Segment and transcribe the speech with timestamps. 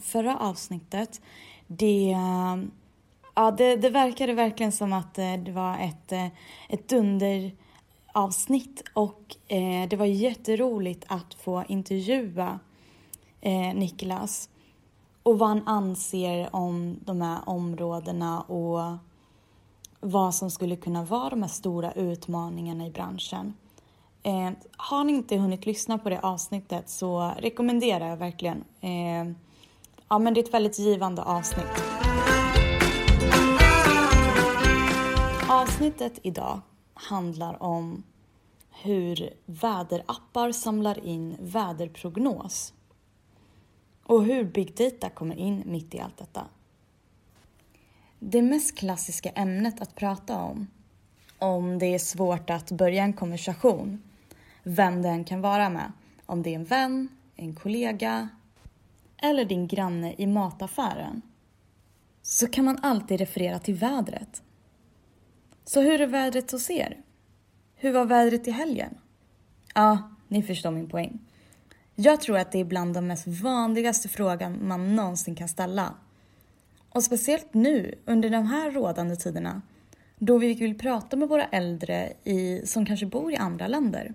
[0.00, 1.20] förra avsnittet.
[1.66, 2.16] Det,
[3.34, 6.26] ja, det, det verkade verkligen som att eh, det var ett, eh,
[6.68, 7.52] ett dunder
[8.18, 12.58] dunderavsnitt och eh, det var jätteroligt att få intervjua
[13.40, 14.48] eh, Niklas
[15.22, 18.96] och vad han anser om de här områdena och
[20.00, 23.54] vad som skulle kunna vara de här stora utmaningarna i branschen.
[24.22, 28.64] Eh, har ni inte hunnit lyssna på det avsnittet så rekommenderar jag verkligen.
[28.80, 29.34] Eh,
[30.08, 31.82] ja, men det är ett väldigt givande avsnitt.
[35.48, 36.60] Avsnittet idag
[36.94, 38.02] handlar om
[38.82, 42.72] hur väderappar samlar in väderprognos
[44.04, 46.44] och hur big data kommer in mitt i allt detta.
[48.18, 50.66] Det mest klassiska ämnet att prata om,
[51.38, 54.02] om det är svårt att börja en konversation,
[54.62, 55.92] vem det än kan vara med,
[56.26, 58.28] om det är en vän, en kollega
[59.22, 61.22] eller din granne i mataffären,
[62.22, 64.42] så kan man alltid referera till vädret.
[65.64, 66.96] Så hur är vädret hos er?
[67.74, 68.94] Hur var vädret i helgen?
[69.74, 71.18] Ja, ni förstår min poäng.
[71.94, 75.94] Jag tror att det är bland de mest vanligaste frågan man någonsin kan ställa.
[76.90, 79.62] Och speciellt nu, under de här rådande tiderna,
[80.18, 84.14] då vi vill prata med våra äldre i, som kanske bor i andra länder.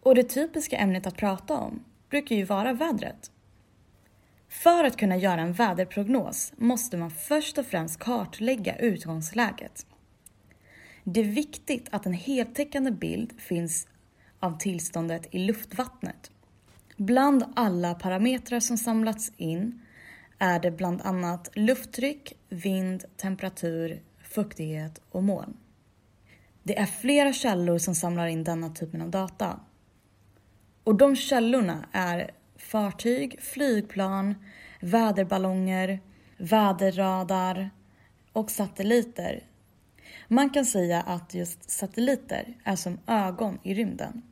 [0.00, 3.30] Och det typiska ämnet att prata om brukar ju vara vädret.
[4.48, 9.86] För att kunna göra en väderprognos måste man först och främst kartlägga utgångsläget.
[11.04, 13.88] Det är viktigt att en heltäckande bild finns
[14.40, 16.30] av tillståndet i luftvattnet.
[16.96, 19.82] Bland alla parametrar som samlats in
[20.38, 25.56] är det bland annat lufttryck, vind, temperatur, fuktighet och moln.
[26.62, 29.60] Det är flera källor som samlar in denna typen av data.
[30.84, 34.34] Och de källorna är fartyg, flygplan,
[34.80, 36.00] väderballonger,
[36.36, 37.70] väderradar
[38.32, 39.44] och satelliter.
[40.28, 44.22] Man kan säga att just satelliter är som ögon i rymden.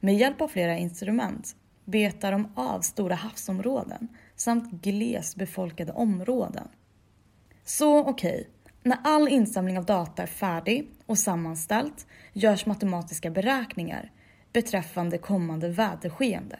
[0.00, 6.68] Med hjälp av flera instrument betar de av stora havsområden samt glest befolkade områden.
[7.64, 8.44] Så okej, okay.
[8.82, 14.10] när all insamling av data är färdig och sammanställt görs matematiska beräkningar
[14.56, 16.58] beträffande kommande väderskeende.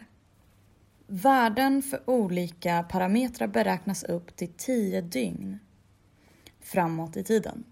[1.06, 5.58] Värden för olika parametrar beräknas upp till 10 dygn
[6.60, 7.64] framåt i tiden.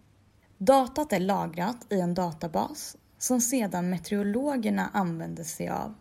[0.59, 5.95] Datat är lagrat i en databas som sedan meteorologerna använder sig av.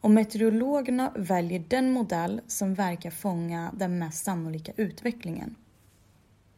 [0.00, 5.54] Och meteorologerna väljer den modell som verkar fånga den mest sannolika utvecklingen.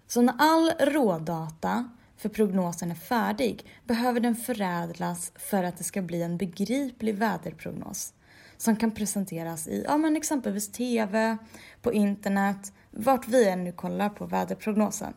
[0.07, 1.89] Så när all rådata
[2.23, 8.15] för prognosen är färdig behöver den förädlas för att det ska bli en begriplig väderprognos
[8.57, 11.37] som kan presenteras i ja, men exempelvis TV,
[11.83, 15.15] på internet, vart vi än nu kollar på väderprognosen.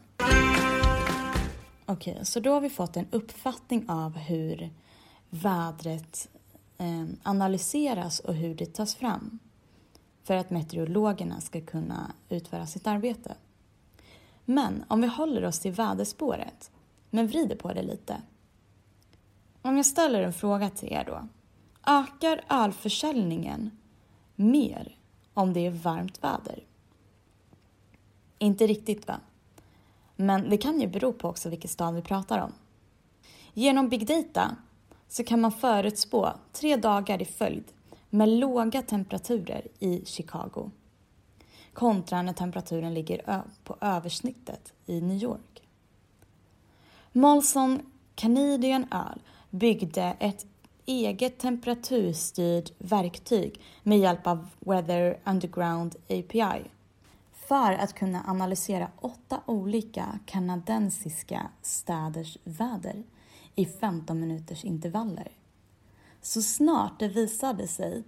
[1.85, 4.69] Okej, okay, så då har vi fått en uppfattning av hur
[5.29, 6.29] vädret
[6.77, 9.39] eh, analyseras och hur det tas fram
[10.23, 13.35] för att meteorologerna ska kunna utföra sitt arbete.
[14.45, 16.71] Men om vi håller oss till väderspåret,
[17.15, 18.21] men vrider på det lite.
[19.61, 21.27] Om jag ställer en fråga till er då.
[21.87, 23.71] Ökar ölförsäljningen
[24.35, 24.97] mer
[25.33, 26.63] om det är varmt väder?
[28.39, 29.19] Inte riktigt va?
[30.15, 32.53] Men det kan ju bero på också vilken stad vi pratar om.
[33.53, 34.55] Genom big data
[35.07, 37.65] så kan man förutspå tre dagar i följd
[38.09, 40.71] med låga temperaturer i Chicago
[41.73, 45.64] kontra när temperaturen ligger på översnittet i New York.
[47.17, 47.81] Molson
[48.15, 50.45] Canadian Öl byggde ett
[50.85, 56.63] eget temperaturstyrt verktyg med hjälp av Weather Underground API
[57.33, 63.03] för att kunna analysera åtta olika kanadensiska städers väder
[63.55, 65.31] i 15 minuters intervaller.
[66.21, 68.03] Så snart det visade sig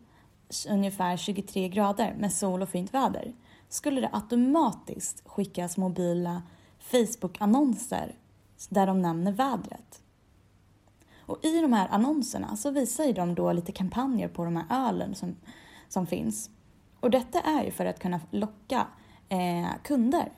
[0.69, 3.33] ungefär 23 grader med sol och fint väder
[3.69, 6.41] skulle det automatiskt skickas mobila
[6.79, 8.15] Facebook-annonser
[8.69, 10.01] där de nämner vädret.
[11.27, 15.15] Och i de här annonserna så visar de då lite kampanjer på de här ölen
[15.15, 15.35] som,
[15.87, 16.49] som finns.
[16.99, 18.87] Och detta är ju för att kunna locka
[19.29, 20.31] eh, kunder.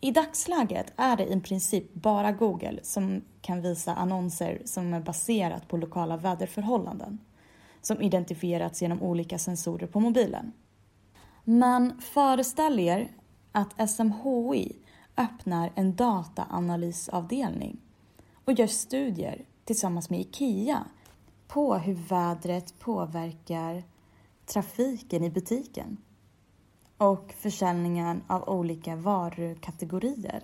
[0.00, 5.68] I dagsläget är det i princip bara Google som kan visa annonser som är baserat
[5.68, 7.18] på lokala väderförhållanden
[7.82, 10.52] som identifierats genom olika sensorer på mobilen.
[11.44, 13.08] Men föreställ er
[13.52, 14.76] att SMHI
[15.16, 17.80] öppnar en dataanalysavdelning
[18.44, 20.84] och gör studier tillsammans med IKEA
[21.48, 23.82] på hur vädret påverkar
[24.46, 25.96] trafiken i butiken
[26.98, 30.42] och försäljningen av olika varukategorier.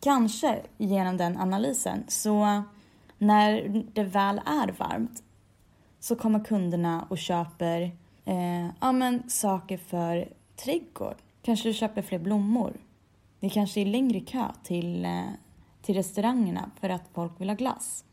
[0.00, 2.62] Kanske genom den analysen så
[3.18, 5.22] när det väl är varmt
[6.00, 7.80] så kommer kunderna och köper
[8.24, 11.16] eh, ja, men, saker för trädgård.
[11.42, 12.76] Kanske du köper fler blommor.
[13.44, 15.24] Det kanske är längre kö till, eh,
[15.82, 18.04] till restaurangerna för att folk vill ha glass.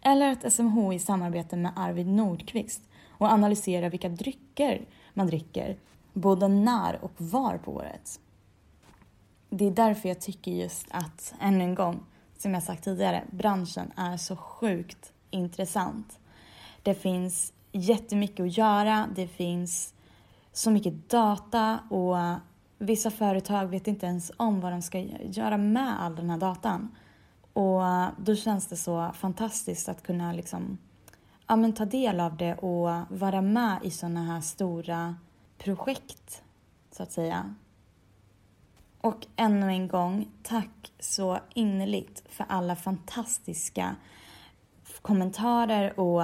[0.00, 4.84] Eller att SMHI samarbetar med Arvid Nordqvist och analyserar vilka drycker
[5.14, 5.76] man dricker,
[6.12, 8.20] både när och var på året.
[9.50, 12.00] Det är därför jag tycker just att, ännu en gång,
[12.38, 16.18] som jag sagt tidigare, branschen är så sjukt intressant.
[16.82, 19.94] Det finns jättemycket att göra, det finns
[20.52, 22.16] så mycket data och
[22.78, 26.96] vissa företag vet inte ens om vad de ska göra med all den här datan.
[27.52, 30.78] Och eh, då känns det så fantastiskt att kunna liksom,
[31.46, 35.16] ja, men ta del av det och vara med i sådana här stora
[35.58, 36.42] projekt,
[36.90, 37.54] så att säga.
[39.00, 43.96] Och ännu en gång, tack så innerligt för alla fantastiska
[45.02, 46.22] kommentarer och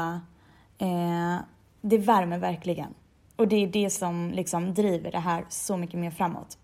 [0.79, 1.38] eh,
[1.81, 2.94] det värmer verkligen.
[3.40, 6.58] Och det är det som liksom driver det här så mycket mer framåt.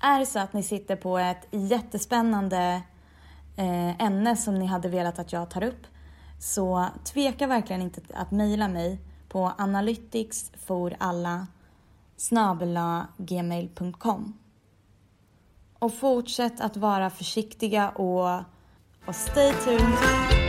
[0.00, 2.82] Är det så att ni sitter på ett jättespännande
[3.56, 5.86] eh, ämne som ni hade velat att jag tar upp
[6.38, 8.98] så tveka verkligen inte att mejla mig
[9.28, 11.46] på analyticsforalla
[13.16, 14.38] gmail.com
[15.78, 18.42] Och fortsätt att vara försiktiga och,
[19.06, 20.43] och stay tuned